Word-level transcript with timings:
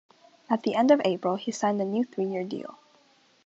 At 0.49 0.63
the 0.63 0.73
end 0.73 0.89
of 0.89 0.99
April, 1.05 1.35
he 1.35 1.51
signed 1.51 1.79
a 1.79 1.85
new 1.85 2.03
three-year 2.03 2.43
deal. 2.43 2.79